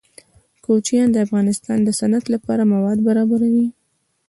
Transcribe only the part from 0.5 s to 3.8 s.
کوچیان د افغانستان د صنعت لپاره مواد برابروي.